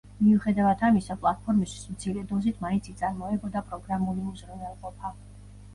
მიუხედავად 0.27 0.79
ამისა, 0.87 1.17
პლატფორმისთვის 1.25 1.85
მცირე 1.97 2.23
დოზით 2.33 2.65
მაინც 2.67 2.91
იწარმოებოდა 2.95 3.65
პროგრამული 3.71 4.29
უზრუნველყოფა. 4.35 5.19